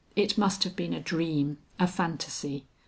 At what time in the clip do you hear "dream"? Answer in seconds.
0.99-1.59